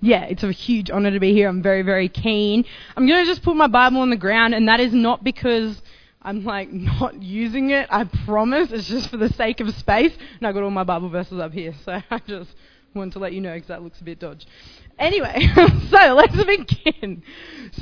[0.00, 1.48] yeah, it's a huge honor to be here.
[1.48, 2.64] I'm very, very keen.
[2.96, 5.80] I'm going to just put my Bible on the ground, and that is not because
[6.22, 7.88] I'm like not using it.
[7.90, 8.70] I promise.
[8.70, 10.12] It's just for the sake of space.
[10.38, 12.50] And I've got all my Bible verses up here, so I just
[12.94, 14.46] wanted to let you know because that looks a bit dodge.
[14.98, 15.48] Anyway,
[15.90, 17.22] so let's begin.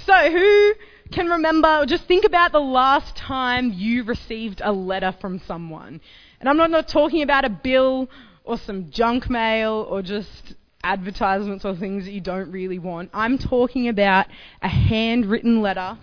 [0.04, 0.72] So who
[1.12, 6.00] can remember, just think about the last time you received a letter from someone.
[6.40, 8.10] And I'm not, not talking about a bill
[8.44, 10.54] or some junk mail or just
[10.86, 13.10] advertisements or things that you don't really want.
[13.12, 14.26] I'm talking about
[14.62, 15.98] a handwritten letter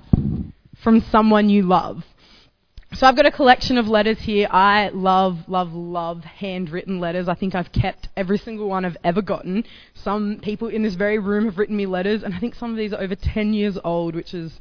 [0.84, 2.04] from someone you love.
[2.94, 4.48] So I've got a collection of letters here.
[4.52, 7.28] I love, love, love handwritten letters.
[7.28, 9.64] I think I've kept every single one I've ever gotten.
[9.96, 12.78] Some people in this very room have written me letters, and I think some of
[12.78, 14.60] these are over 10 years old, which is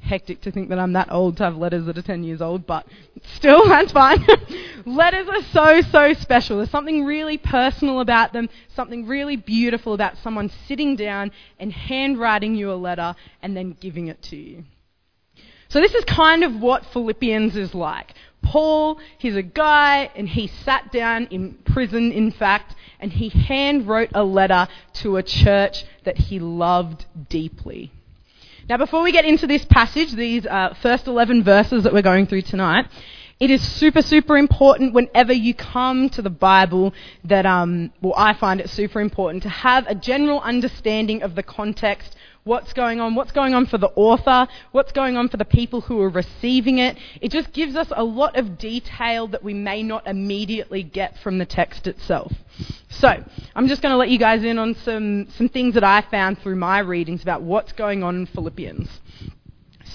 [0.00, 2.66] hectic to think that I'm that old to have letters that are 10 years old,
[2.66, 2.86] but
[3.34, 4.24] still, that's fine.
[4.86, 6.58] letters are so, so special.
[6.58, 12.54] There's something really personal about them, something really beautiful about someone sitting down and handwriting
[12.54, 14.64] you a letter and then giving it to you.
[15.68, 18.14] So this is kind of what Philippians is like.
[18.42, 23.86] Paul, he's a guy, and he sat down in prison, in fact, and he hand
[23.86, 27.92] wrote a letter to a church that he loved deeply.
[28.68, 32.26] Now, before we get into this passage, these uh, first 11 verses that we're going
[32.26, 32.84] through tonight,
[33.40, 36.92] it is super, super important whenever you come to the Bible
[37.24, 41.42] that, um, well, I find it super important to have a general understanding of the
[41.44, 45.44] context what's going on, what's going on for the author, what's going on for the
[45.44, 46.96] people who are receiving it.
[47.20, 51.38] It just gives us a lot of detail that we may not immediately get from
[51.38, 52.32] the text itself.
[52.88, 53.22] So,
[53.54, 56.40] I'm just going to let you guys in on some, some things that I found
[56.40, 58.88] through my readings about what's going on in Philippians.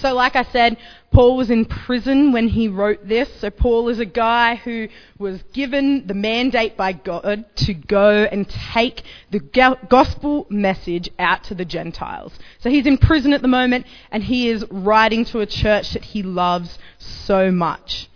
[0.00, 0.76] So, like I said,
[1.12, 3.28] Paul was in prison when he wrote this.
[3.40, 8.48] So, Paul is a guy who was given the mandate by God to go and
[8.48, 9.40] take the
[9.88, 12.38] gospel message out to the Gentiles.
[12.60, 16.04] So, he's in prison at the moment and he is writing to a church that
[16.04, 18.08] he loves so much.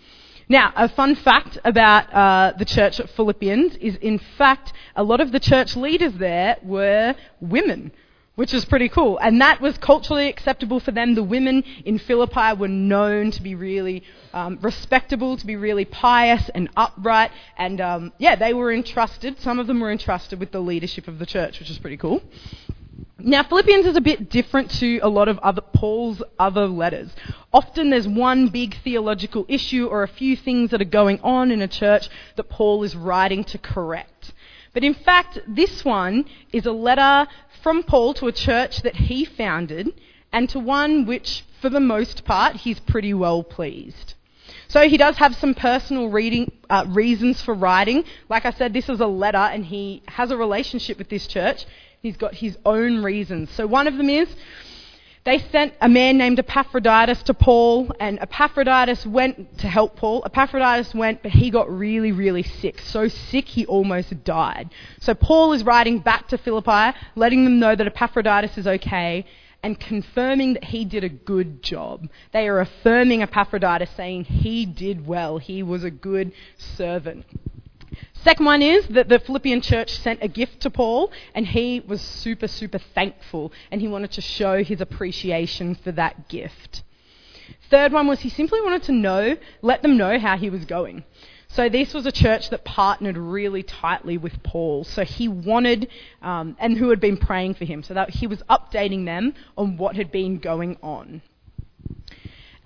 [0.49, 5.21] Now, a fun fact about uh, the church at Philippians is, in fact, a lot
[5.21, 7.93] of the church leaders there were women
[8.39, 9.19] which is pretty cool.
[9.19, 11.17] And that was culturally acceptable for them.
[11.17, 16.49] The women in Philippi were known to be really um, respectable, to be really pious
[16.55, 17.33] and upright.
[17.57, 21.19] And um, yeah, they were entrusted, some of them were entrusted with the leadership of
[21.19, 22.23] the church, which is pretty cool.
[23.19, 27.11] Now, Philippians is a bit different to a lot of other, Paul's other letters.
[27.53, 31.61] Often there's one big theological issue or a few things that are going on in
[31.61, 34.33] a church that Paul is writing to correct.
[34.73, 37.29] But in fact, this one is a letter
[37.63, 39.89] from Paul to a church that he founded
[40.33, 44.15] and to one which, for the most part, he's pretty well pleased.
[44.69, 48.05] So he does have some personal reading, uh, reasons for writing.
[48.29, 51.65] Like I said, this is a letter and he has a relationship with this church.
[52.03, 53.51] He's got his own reasons.
[53.51, 54.29] So one of them is
[55.29, 60.23] they sent a man named Epaphroditus to Paul, and Epaphroditus went to help Paul.
[60.25, 62.81] Epaphroditus went, but he got really, really sick.
[62.81, 64.71] So sick he almost died.
[65.01, 69.27] So Paul is writing back to Philippi, letting them know that Epaphroditus is okay,
[69.63, 72.09] and confirming that he did a good job.
[72.33, 77.27] They are affirming Epaphroditus, saying he did well, he was a good servant.
[78.25, 82.01] Second one is that the Philippian church sent a gift to Paul, and he was
[82.01, 86.83] super, super thankful, and he wanted to show his appreciation for that gift.
[87.71, 91.05] Third one was he simply wanted to know, let them know how he was going.
[91.49, 94.85] So this was a church that partnered really tightly with Paul.
[94.85, 95.89] So he wanted,
[96.21, 97.83] um, and who had been praying for him.
[97.83, 101.23] So that he was updating them on what had been going on.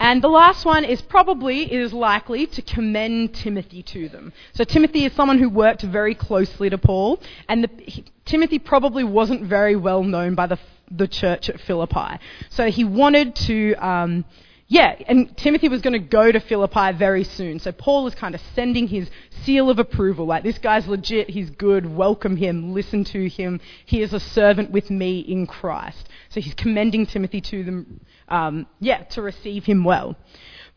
[0.03, 4.33] And the last one is probably, is likely to commend Timothy to them.
[4.53, 9.05] So Timothy is someone who worked very closely to Paul, and the, he, Timothy probably
[9.05, 10.59] wasn't very well known by the,
[10.91, 12.19] the church at Philippi.
[12.51, 14.25] So he wanted to, um,
[14.67, 17.61] yeah, and Timothy was going to go to Philippi very soon.
[17.61, 19.09] So Paul is kind of sending his
[19.45, 20.27] seal of approval.
[20.27, 23.61] Like, this guy's legit, he's good, welcome him, listen to him.
[23.87, 26.09] He is a servant with me in Christ.
[26.33, 30.17] So he's commending Timothy to them, um, yeah, to receive him well.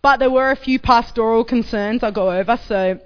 [0.02, 2.58] But there were a few pastoral concerns I'll go over.
[2.68, 3.00] So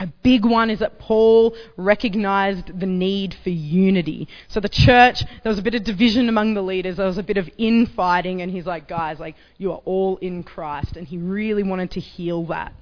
[0.00, 4.26] a big one is that Paul recognized the need for unity.
[4.48, 7.22] So the church, there was a bit of division among the leaders, there was a
[7.22, 10.96] bit of infighting, and he's like, guys, like, you are all in Christ.
[10.96, 12.72] And he really wanted to heal that.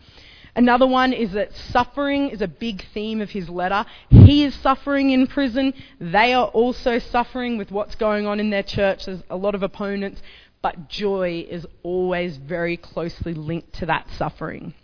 [0.61, 3.87] Another one is that suffering is a big theme of his letter.
[4.11, 5.73] He is suffering in prison.
[5.99, 9.07] They are also suffering with what's going on in their church.
[9.07, 10.21] There's a lot of opponents,
[10.61, 14.75] but joy is always very closely linked to that suffering.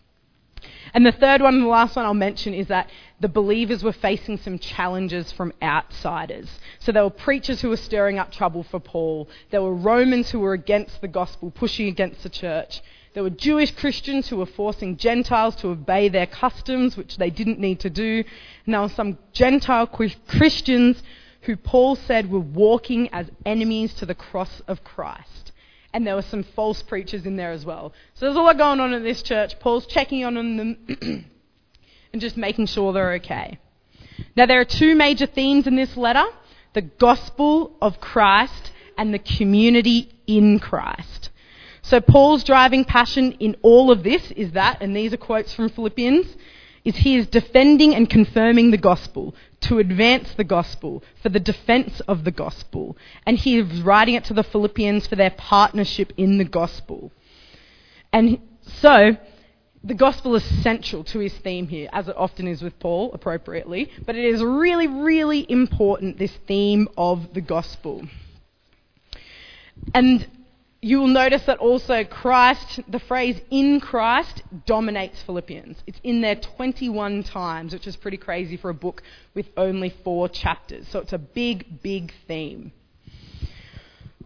[0.94, 2.88] And the third one, and the last one I'll mention, is that
[3.20, 6.48] the believers were facing some challenges from outsiders.
[6.78, 9.28] So there were preachers who were stirring up trouble for Paul.
[9.50, 12.80] There were Romans who were against the gospel, pushing against the church.
[13.16, 17.58] There were Jewish Christians who were forcing Gentiles to obey their customs, which they didn't
[17.58, 18.22] need to do.
[18.66, 21.02] And there were some Gentile Christians
[21.40, 25.52] who Paul said were walking as enemies to the cross of Christ.
[25.94, 27.94] And there were some false preachers in there as well.
[28.12, 29.58] So there's a lot going on in this church.
[29.60, 30.76] Paul's checking on them
[32.12, 33.58] and just making sure they're okay.
[34.36, 36.26] Now, there are two major themes in this letter
[36.74, 41.30] the gospel of Christ and the community in Christ.
[41.86, 45.68] So Paul's driving passion in all of this is that, and these are quotes from
[45.68, 46.26] Philippians,
[46.84, 52.00] is he is defending and confirming the gospel, to advance the gospel, for the defense
[52.08, 52.96] of the gospel.
[53.24, 57.12] And he is writing it to the Philippians for their partnership in the gospel.
[58.12, 58.40] And
[58.80, 59.16] so,
[59.84, 63.92] the gospel is central to his theme here, as it often is with Paul, appropriately,
[64.04, 68.08] but it is really, really important, this theme of the gospel.
[69.94, 70.26] And
[70.82, 75.82] you will notice that also Christ, the phrase in Christ, dominates Philippians.
[75.86, 79.02] It's in there 21 times, which is pretty crazy for a book
[79.34, 80.86] with only four chapters.
[80.88, 82.72] So it's a big, big theme.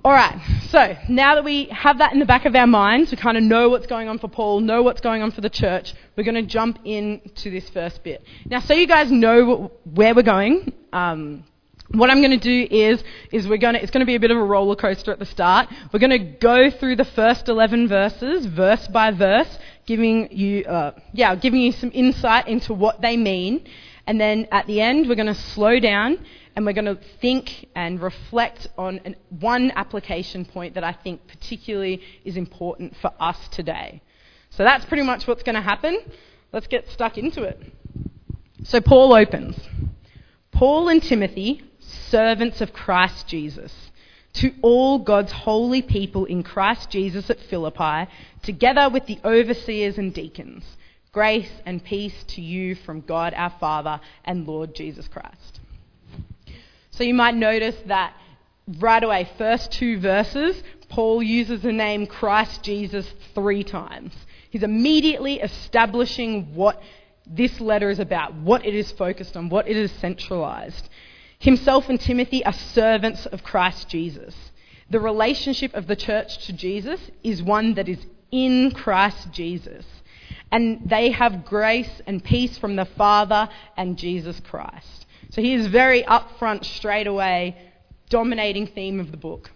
[0.02, 3.18] All right, so now that we have that in the back of our minds, we
[3.18, 5.92] kind of know what's going on for Paul, know what's going on for the church,
[6.16, 8.24] we're going to jump into this first bit.
[8.46, 11.44] Now, so you guys know where we're going, um,
[11.92, 13.02] what I'm going to do is,
[13.32, 15.18] is we're going to, it's going to be a bit of a roller coaster at
[15.18, 15.68] the start.
[15.92, 20.92] We're going to go through the first 11 verses, verse by verse, giving you, uh,
[21.12, 23.64] yeah, giving you some insight into what they mean.
[24.06, 27.66] And then at the end, we're going to slow down and we're going to think
[27.74, 33.48] and reflect on an, one application point that I think particularly is important for us
[33.48, 34.00] today.
[34.50, 35.98] So that's pretty much what's going to happen.
[36.52, 37.60] Let's get stuck into it.
[38.62, 39.56] So Paul opens.
[40.52, 43.72] Paul and Timothy servants of Christ Jesus,
[44.34, 48.10] to all God's holy people in Christ Jesus at Philippi,
[48.42, 50.64] together with the overseers and deacons.
[51.12, 55.60] Grace and peace to you from God our Father and Lord Jesus Christ.
[56.92, 58.14] So you might notice that
[58.78, 64.12] right away, first two verses, Paul uses the name Christ Jesus three times.
[64.50, 66.80] He's immediately establishing what
[67.26, 70.88] this letter is about, what it is focused on, what it is centralized.
[71.40, 74.34] Himself and Timothy are servants of Christ Jesus.
[74.90, 79.86] The relationship of the church to Jesus is one that is in Christ Jesus.
[80.52, 85.06] And they have grace and peace from the Father and Jesus Christ.
[85.30, 87.56] So he is very upfront, straight away,
[88.10, 89.50] dominating theme of the book.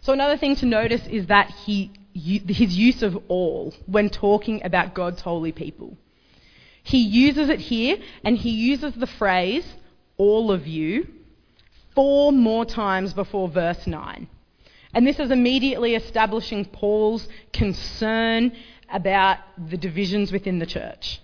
[0.00, 4.92] So another thing to notice is that he, his use of all when talking about
[4.92, 5.96] God's holy people.
[6.82, 9.64] He uses it here, and he uses the phrase
[10.16, 11.06] all of you,
[11.94, 14.28] four more times before verse 9.
[14.94, 18.52] And this is immediately establishing Paul's concern
[18.92, 21.20] about the divisions within the church.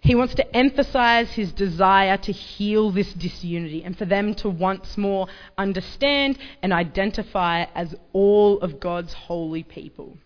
[0.00, 4.96] He wants to emphasize his desire to heal this disunity and for them to once
[4.96, 5.26] more
[5.58, 10.16] understand and identify as all of God's holy people.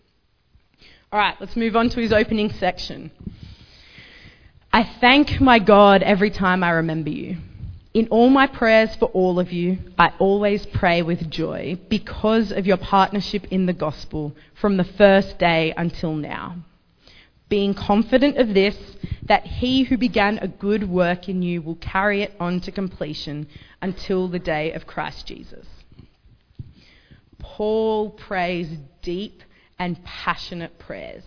[1.11, 3.11] All right, let's move on to his opening section.
[4.71, 7.37] I thank my God every time I remember you.
[7.93, 12.65] In all my prayers for all of you, I always pray with joy because of
[12.65, 16.55] your partnership in the gospel from the first day until now.
[17.49, 18.77] Being confident of this,
[19.27, 23.47] that he who began a good work in you will carry it on to completion
[23.81, 25.67] until the day of Christ Jesus.
[27.39, 28.69] Paul prays
[29.01, 29.43] deep
[29.77, 31.23] and passionate prayers.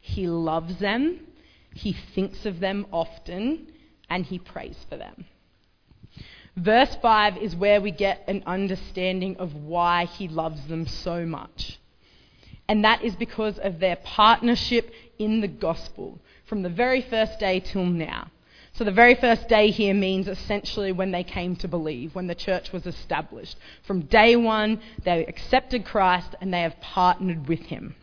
[0.00, 1.26] He loves them,
[1.74, 3.66] he thinks of them often,
[4.08, 5.26] and he prays for them.
[6.56, 11.78] Verse 5 is where we get an understanding of why he loves them so much.
[12.68, 17.60] And that is because of their partnership in the gospel from the very first day
[17.60, 18.30] till now.
[18.72, 22.34] So, the very first day here means essentially when they came to believe, when the
[22.34, 23.56] church was established.
[23.86, 27.94] From day one, they accepted Christ and they have partnered with him.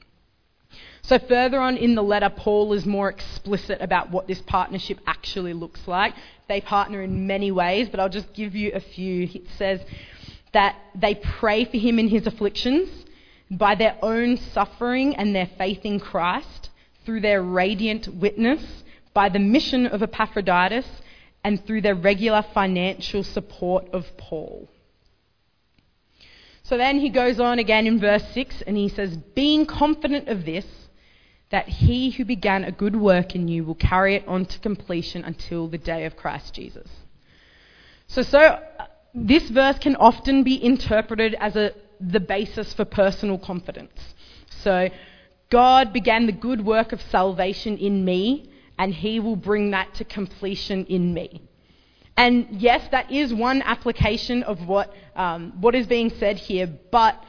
[1.03, 5.53] So, further on in the letter, Paul is more explicit about what this partnership actually
[5.53, 6.13] looks like.
[6.47, 9.23] They partner in many ways, but I'll just give you a few.
[9.23, 9.81] It says
[10.53, 12.89] that they pray for him in his afflictions
[13.49, 16.69] by their own suffering and their faith in Christ,
[17.05, 20.85] through their radiant witness, by the mission of Epaphroditus,
[21.43, 24.69] and through their regular financial support of Paul.
[26.63, 30.45] So then he goes on again in verse 6 and he says, Being confident of
[30.45, 30.65] this,
[31.51, 35.23] that he who began a good work in you will carry it on to completion
[35.23, 36.89] until the day of Christ Jesus.
[38.07, 43.37] So, so uh, this verse can often be interpreted as a, the basis for personal
[43.37, 44.15] confidence.
[44.63, 44.89] So,
[45.49, 50.05] God began the good work of salvation in me, and he will bring that to
[50.05, 51.41] completion in me.
[52.15, 57.21] And yes, that is one application of what, um, what is being said here, but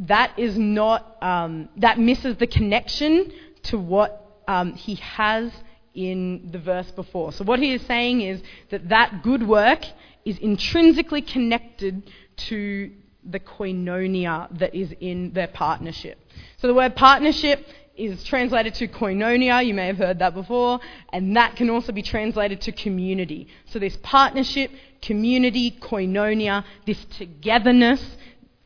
[0.00, 3.32] that is not, um, that misses the connection
[3.64, 5.52] to what um, he has
[5.94, 7.32] in the verse before.
[7.32, 9.84] So, what he is saying is that that good work
[10.24, 12.90] is intrinsically connected to
[13.28, 16.18] the koinonia that is in their partnership.
[16.58, 20.80] So, the word partnership is translated to koinonia, you may have heard that before,
[21.12, 23.48] and that can also be translated to community.
[23.66, 24.70] So, this partnership,
[25.02, 28.16] community, koinonia, this togetherness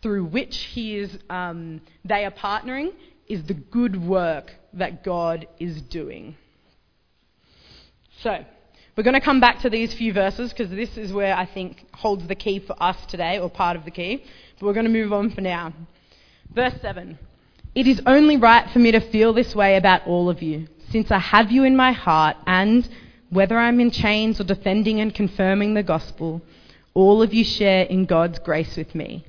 [0.04, 2.92] through which he is, um, they are partnering
[3.26, 6.36] is the good work that God is doing.
[8.20, 8.44] So,
[8.94, 11.86] we're going to come back to these few verses because this is where I think
[11.94, 14.22] holds the key for us today, or part of the key.
[14.60, 15.72] But we're going to move on for now.
[16.54, 17.18] Verse 7
[17.74, 21.10] It is only right for me to feel this way about all of you, since
[21.10, 22.86] I have you in my heart, and
[23.30, 26.42] whether I'm in chains or defending and confirming the gospel,
[26.92, 29.24] all of you share in God's grace with me.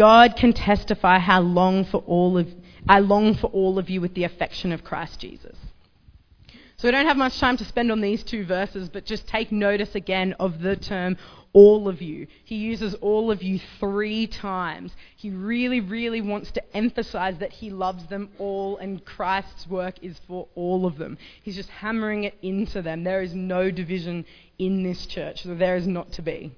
[0.00, 2.48] God can testify how long for all of
[2.88, 5.58] I long for all of you with the affection of Christ Jesus.
[6.78, 9.52] So we don't have much time to spend on these two verses, but just take
[9.52, 11.18] notice again of the term
[11.52, 12.28] all of you.
[12.42, 14.96] He uses all of you three times.
[15.16, 20.18] He really, really wants to emphasize that he loves them all and Christ's work is
[20.26, 21.18] for all of them.
[21.42, 23.04] He's just hammering it into them.
[23.04, 24.24] There is no division
[24.58, 26.52] in this church, so there is not to be.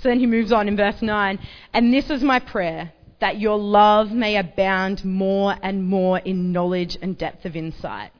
[0.00, 1.38] So then he moves on in verse 9.
[1.72, 6.96] And this is my prayer that your love may abound more and more in knowledge
[7.02, 8.12] and depth of insight,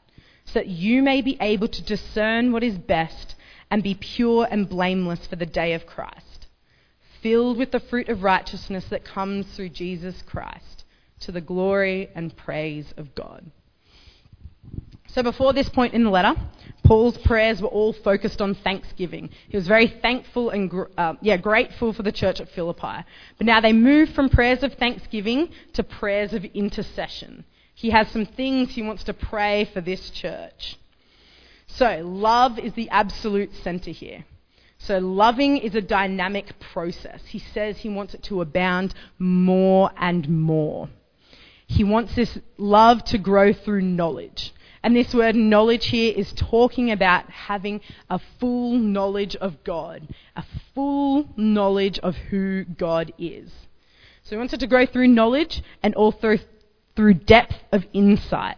[0.45, 3.37] so that you may be able to discern what is best
[3.71, 6.47] and be pure and blameless for the day of Christ,
[7.23, 10.85] filled with the fruit of righteousness that comes through Jesus Christ,
[11.21, 13.45] to the glory and praise of God.
[15.09, 16.35] So before this point in the letter,
[16.89, 19.29] Paul's prayers were all focused on thanksgiving.
[19.51, 23.05] He was very thankful and uh, yeah, grateful for the church at Philippi.
[23.37, 27.45] But now they move from prayers of thanksgiving to prayers of intercession.
[27.75, 30.79] He has some things he wants to pray for this church.
[31.67, 34.25] So, love is the absolute center here.
[34.79, 37.21] So, loving is a dynamic process.
[37.27, 40.89] He says he wants it to abound more and more.
[41.67, 44.55] He wants this love to grow through knowledge.
[44.83, 50.45] And this word knowledge here is talking about having a full knowledge of God, a
[50.75, 53.51] full knowledge of who God is.
[54.23, 56.37] So he wants it to grow through knowledge and also
[56.95, 58.57] through depth of insight.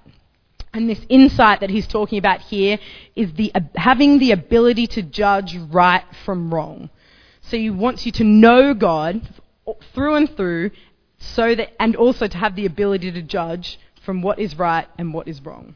[0.72, 2.78] And this insight that he's talking about here
[3.16, 6.90] is the, uh, having the ability to judge right from wrong.
[7.42, 9.22] So he wants you to know God
[9.94, 10.70] through and through,
[11.18, 15.12] so that, and also to have the ability to judge from what is right and
[15.12, 15.74] what is wrong.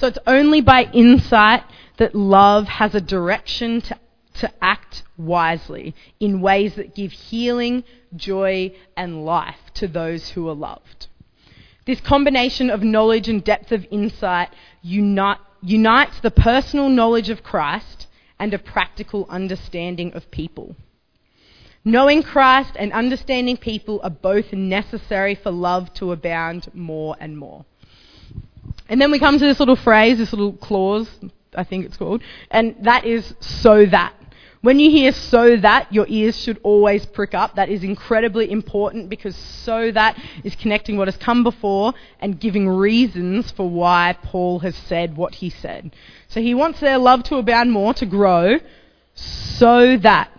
[0.00, 1.62] So it's only by insight
[1.98, 3.98] that love has a direction to,
[4.36, 7.84] to act wisely in ways that give healing,
[8.16, 11.08] joy, and life to those who are loved.
[11.84, 14.48] This combination of knowledge and depth of insight
[14.80, 18.06] unite, unites the personal knowledge of Christ
[18.38, 20.76] and a practical understanding of people.
[21.84, 27.66] Knowing Christ and understanding people are both necessary for love to abound more and more.
[28.90, 31.08] And then we come to this little phrase, this little clause,
[31.54, 34.14] I think it's called, and that is so that.
[34.62, 37.54] When you hear so that, your ears should always prick up.
[37.54, 42.68] That is incredibly important because so that is connecting what has come before and giving
[42.68, 45.94] reasons for why Paul has said what he said.
[46.28, 48.58] So he wants their love to abound more, to grow,
[49.14, 50.30] so that.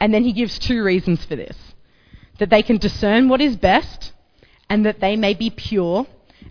[0.00, 1.56] And then he gives two reasons for this
[2.38, 4.12] that they can discern what is best
[4.68, 6.06] and that they may be pure.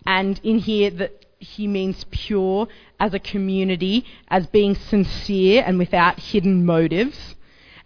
[0.06, 2.68] And in here, that he means pure
[3.00, 7.36] as a community, as being sincere and without hidden motives,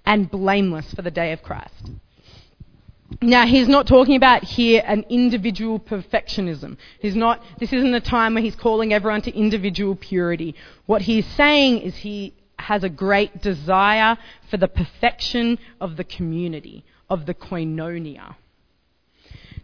[0.05, 1.91] and blameless for the day of Christ.
[3.21, 6.77] Now, he's not talking about here an individual perfectionism.
[6.99, 10.55] He's not, this isn't a time where he's calling everyone to individual purity.
[10.85, 14.17] What he's saying is he has a great desire
[14.49, 18.35] for the perfection of the community, of the koinonia.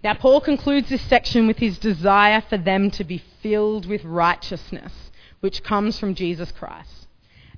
[0.03, 4.93] Now, Paul concludes this section with his desire for them to be filled with righteousness,
[5.39, 7.07] which comes from Jesus Christ.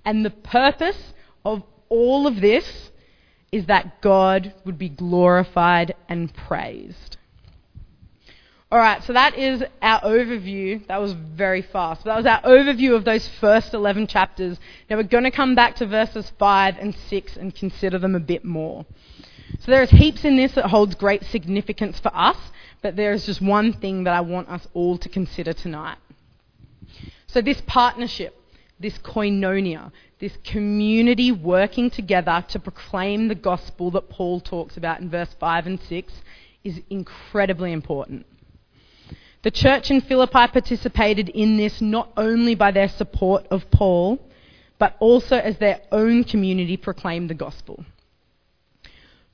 [0.05, 1.13] And the purpose
[1.45, 2.91] of all of this
[3.51, 7.17] is that God would be glorified and praised.
[8.71, 10.87] All right, so that is our overview.
[10.87, 12.05] That was very fast.
[12.05, 14.59] That was our overview of those first 11 chapters.
[14.89, 18.19] Now we're going to come back to verses 5 and 6 and consider them a
[18.19, 18.87] bit more.
[19.59, 22.37] So there's heaps in this that holds great significance for us,
[22.83, 25.97] but there is just one thing that I want us all to consider tonight.
[27.27, 28.37] So this partnership,
[28.79, 35.09] this koinonia, this community working together to proclaim the gospel that Paul talks about in
[35.09, 36.13] verse 5 and 6
[36.65, 38.25] is incredibly important.
[39.43, 44.19] The church in Philippi participated in this not only by their support of Paul,
[44.77, 47.85] but also as their own community proclaimed the gospel.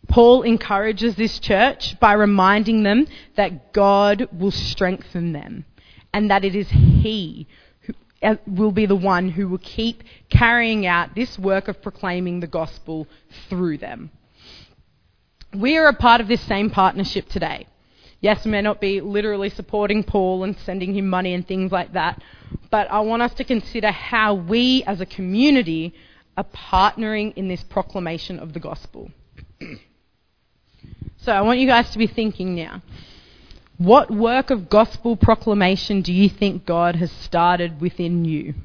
[0.09, 5.65] Paul encourages this church by reminding them that God will strengthen them
[6.11, 7.47] and that it is He
[7.81, 12.39] who uh, will be the one who will keep carrying out this work of proclaiming
[12.39, 13.07] the gospel
[13.47, 14.09] through them.
[15.53, 17.67] We are a part of this same partnership today.
[18.19, 21.93] Yes, we may not be literally supporting Paul and sending him money and things like
[21.93, 22.21] that,
[22.69, 25.93] but I want us to consider how we as a community
[26.35, 29.11] are partnering in this proclamation of the gospel.
[31.29, 32.81] so I want you guys to be thinking now.
[33.77, 38.55] What work of gospel proclamation do you think God has started within you?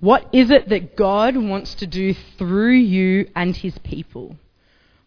[0.00, 4.34] What is it that God wants to do through you and his people?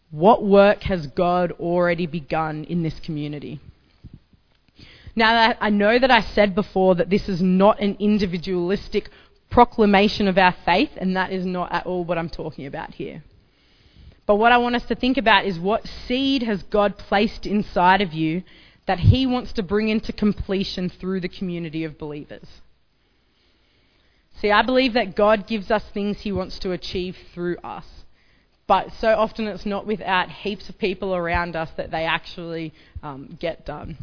[0.10, 3.60] What work has God already begun in this community?
[5.18, 9.10] Now, I know that I said before that this is not an individualistic
[9.50, 13.22] proclamation of our faith, and that is not at all what I'm talking about here.
[14.30, 18.00] But what I want us to think about is what seed has God placed inside
[18.04, 18.44] of you
[18.86, 22.48] that He wants to bring into completion through the community of believers.
[24.40, 27.88] See, I believe that God gives us things He wants to achieve through us
[28.68, 32.72] but so often it's not without heaps of people around us that they actually
[33.02, 33.98] um, get done.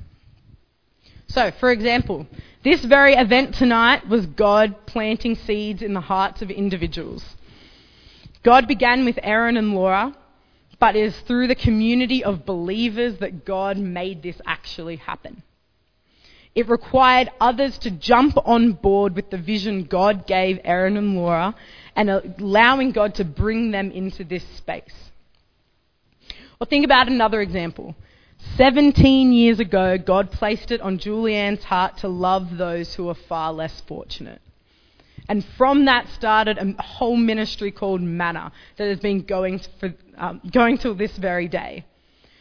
[1.28, 2.26] So, for example,
[2.64, 7.35] this very event tonight was God planting seeds in the hearts of individuals.
[8.46, 10.14] God began with Aaron and Laura,
[10.78, 15.42] but it is through the community of believers that God made this actually happen.
[16.54, 21.56] It required others to jump on board with the vision God gave Aaron and Laura
[21.96, 24.94] and allowing God to bring them into this space.
[26.60, 27.96] Or think about another example.
[28.54, 33.52] 17 years ago, God placed it on Julianne's heart to love those who are far
[33.52, 34.40] less fortunate.
[35.28, 40.40] And from that started a whole ministry called Manna that has been going, for, um,
[40.52, 41.84] going till this very day.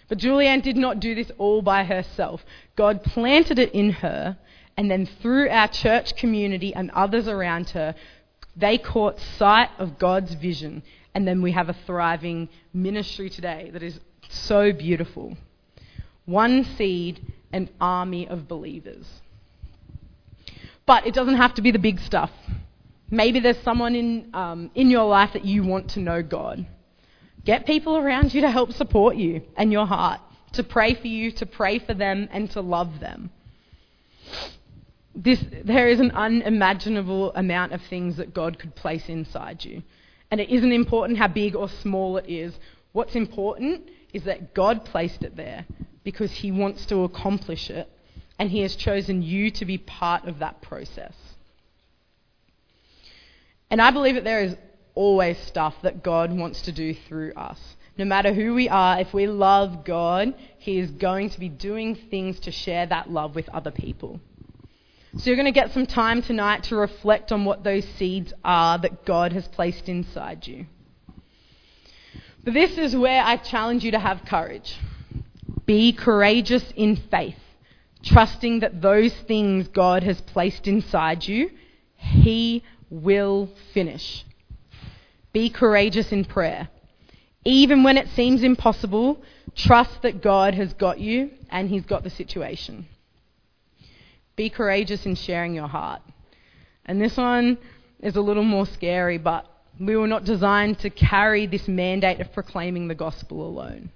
[0.07, 2.45] But Julianne did not do this all by herself.
[2.75, 4.37] God planted it in her,
[4.77, 7.95] and then through our church community and others around her,
[8.55, 13.81] they caught sight of God's vision, and then we have a thriving ministry today that
[13.81, 15.35] is so beautiful.
[16.25, 19.05] One seed, an army of believers.
[20.85, 22.31] But it doesn't have to be the big stuff.
[23.09, 26.65] Maybe there's someone in, um, in your life that you want to know God.
[27.43, 30.19] Get people around you to help support you and your heart,
[30.53, 33.29] to pray for you, to pray for them, and to love them
[35.15, 39.81] this, there is an unimaginable amount of things that God could place inside you.
[40.29, 42.53] And it isn't important how big or small it is.
[42.91, 45.65] What's important is that God placed it there
[46.03, 47.89] because He wants to accomplish it,
[48.37, 51.13] and He has chosen you to be part of that process.
[53.75, 54.55] And I believe that there is
[54.93, 57.59] always stuff that God wants to do through us.
[57.97, 61.93] No matter who we are, if we love God, He is going to be doing
[61.93, 64.21] things to share that love with other people.
[65.17, 68.77] So you're going to get some time tonight to reflect on what those seeds are
[68.77, 70.67] that God has placed inside you.
[72.45, 74.79] But this is where I challenge you to have courage.
[75.65, 77.43] Be courageous in faith,
[78.03, 81.49] trusting that those things God has placed inside you,
[81.97, 84.25] He will finish.
[85.33, 86.69] Be courageous in prayer.
[87.43, 89.21] Even when it seems impossible,
[89.55, 92.87] trust that God has got you and He's got the situation.
[94.35, 96.01] Be courageous in sharing your heart.
[96.85, 97.57] And this one
[97.99, 99.45] is a little more scary, but
[99.79, 103.89] we were not designed to carry this mandate of proclaiming the gospel alone.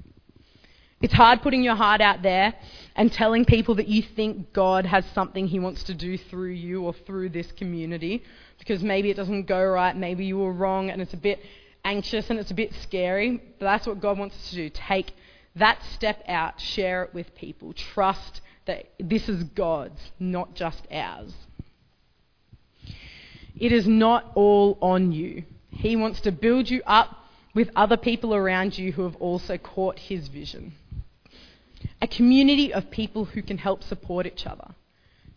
[1.01, 2.53] It's hard putting your heart out there
[2.95, 6.83] and telling people that you think God has something He wants to do through you
[6.83, 8.23] or through this community
[8.57, 11.39] because maybe it doesn't go right, maybe you were wrong, and it's a bit
[11.85, 13.37] anxious and it's a bit scary.
[13.37, 14.69] But that's what God wants us to do.
[14.73, 15.13] Take
[15.55, 21.33] that step out, share it with people, trust that this is God's, not just ours.
[23.57, 25.43] It is not all on you.
[25.71, 27.15] He wants to build you up
[27.53, 30.73] with other people around you who have also caught his vision.
[32.01, 34.75] A community of people who can help support each other,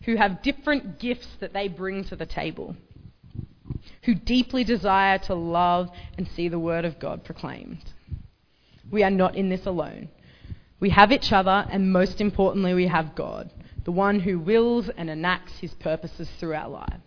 [0.05, 2.75] who have different gifts that they bring to the table,
[4.03, 7.83] who deeply desire to love and see the Word of God proclaimed.
[8.91, 10.09] We are not in this alone.
[10.79, 13.49] We have each other, and most importantly, we have God,
[13.85, 17.01] the one who wills and enacts his purposes through our lives.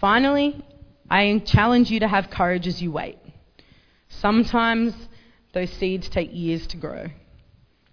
[0.00, 0.64] Finally,
[1.10, 3.18] I challenge you to have courage as you wait.
[4.20, 4.94] Sometimes
[5.52, 7.06] those seeds take years to grow.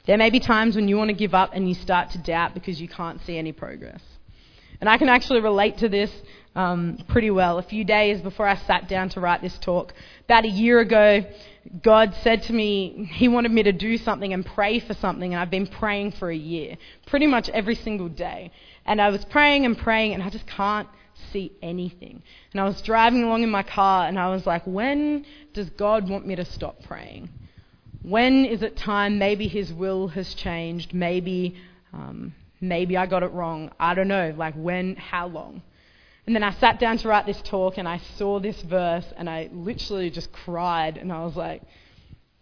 [0.06, 2.54] There may be times when you want to give up and you start to doubt
[2.54, 4.02] because you can't see any progress.
[4.82, 6.10] And I can actually relate to this
[6.56, 7.60] um, pretty well.
[7.60, 9.94] A few days before I sat down to write this talk,
[10.26, 11.26] about a year ago,
[11.84, 15.42] God said to me He wanted me to do something and pray for something, and
[15.42, 16.78] I've been praying for a year,
[17.08, 18.52] pretty much every single day.
[18.86, 20.88] And I was praying and praying, and I just can't
[21.32, 22.22] see anything.
[22.52, 26.10] And I was driving along in my car, and I was like, when does God
[26.10, 27.30] want me to stop praying?
[28.02, 29.20] When is it time?
[29.20, 30.94] Maybe His will has changed.
[30.94, 31.58] Maybe,
[31.94, 33.72] um, maybe I got it wrong.
[33.80, 34.34] I don't know.
[34.38, 34.96] Like when?
[34.96, 35.62] How long?
[36.26, 39.28] And then I sat down to write this talk and I saw this verse and
[39.28, 41.64] I literally just cried and I was like,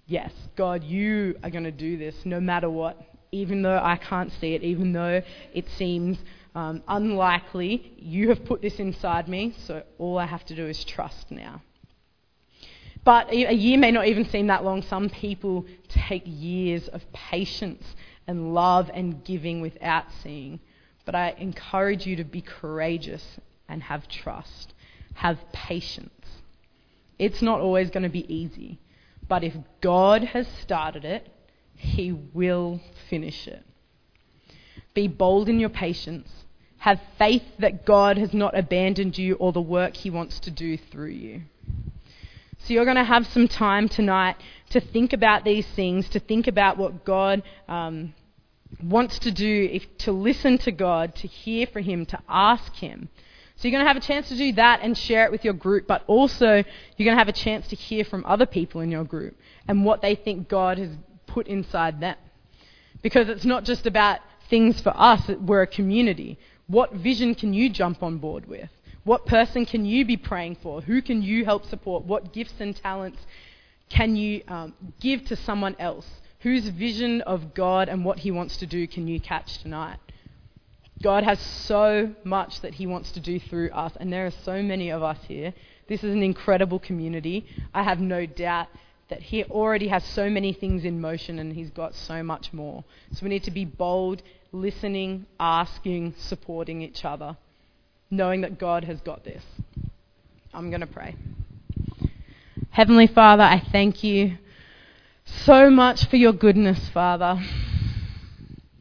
[0.07, 3.01] Yes, God, you are going to do this no matter what.
[3.31, 5.21] Even though I can't see it, even though
[5.53, 6.17] it seems
[6.57, 10.83] um, unlikely, you have put this inside me, so all I have to do is
[10.83, 11.61] trust now.
[13.03, 14.81] But a year may not even seem that long.
[14.81, 17.85] Some people take years of patience
[18.25, 20.59] and love and giving without seeing.
[21.05, 23.39] But I encourage you to be courageous
[23.69, 24.73] and have trust.
[25.13, 26.41] Have patience.
[27.19, 28.79] It's not always going to be easy,
[29.27, 31.31] but if God has started it,
[31.75, 33.63] He will finish it.
[34.95, 36.45] Be bold in your patience.
[36.79, 40.77] Have faith that God has not abandoned you or the work He wants to do
[40.77, 41.41] through you.
[42.59, 44.35] So, you're going to have some time tonight
[44.71, 48.13] to think about these things, to think about what God um,
[48.83, 53.09] wants to do, if, to listen to God, to hear from Him, to ask Him.
[53.57, 55.55] So you're going to have a chance to do that and share it with your
[55.55, 58.91] group, but also you're going to have a chance to hear from other people in
[58.91, 59.35] your group
[59.67, 60.91] and what they think God has
[61.25, 62.15] put inside them.
[63.01, 66.37] Because it's not just about things for us, we're a community.
[66.67, 68.69] What vision can you jump on board with?
[69.03, 70.81] What person can you be praying for?
[70.81, 72.03] Who can you help support?
[72.03, 73.19] What gifts and talents
[73.89, 76.05] can you um, give to someone else?
[76.41, 79.97] Whose vision of God and what He wants to do can you catch tonight?
[81.01, 84.61] God has so much that He wants to do through us, and there are so
[84.61, 85.53] many of us here.
[85.87, 87.45] This is an incredible community.
[87.73, 88.67] I have no doubt
[89.09, 92.83] that He already has so many things in motion and He's got so much more.
[93.13, 97.37] So we need to be bold, listening, asking, supporting each other,
[98.09, 99.43] knowing that God has got this.
[100.53, 101.15] I'm going to pray.
[102.71, 104.37] Heavenly Father, I thank you
[105.25, 107.41] so much for your goodness, Father.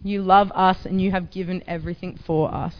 [0.02, 2.74] You love us and you have given everything for us.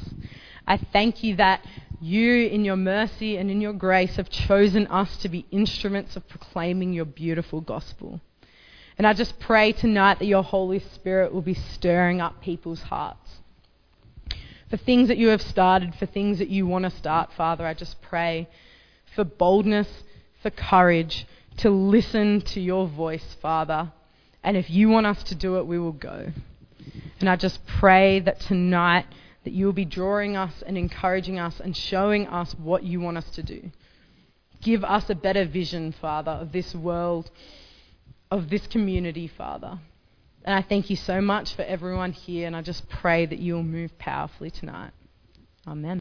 [0.67, 1.65] I thank you that
[2.01, 6.29] you, in your mercy and in your grace, have chosen us to be instruments of
[6.29, 8.21] proclaiming your beautiful gospel.
[8.99, 13.41] And I just pray tonight that your Holy Spirit will be stirring up people's hearts.
[14.71, 17.75] For things that you have started, for things that you want to start, Father, I
[17.75, 18.49] just pray
[19.15, 19.89] for boldness,
[20.43, 21.27] for courage
[21.59, 23.93] to listen to your voice, Father.
[24.43, 26.33] And if you want us to do it, we will go.
[27.21, 29.07] And I just pray that tonight
[29.45, 33.17] that you will be drawing us and encouraging us and showing us what you want
[33.17, 33.71] us to do.
[34.63, 37.31] Give us a better vision, Father, of this world,
[38.31, 39.79] of this community, Father.
[40.45, 43.63] And I thank you so much for everyone here, and I just pray that you'll
[43.63, 44.93] move powerfully tonight.
[45.67, 46.01] Amen.